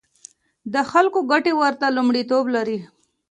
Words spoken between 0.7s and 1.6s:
د خلکو ګټې